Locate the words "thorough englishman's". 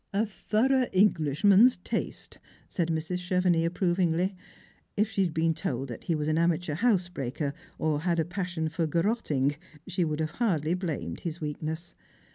0.25-1.77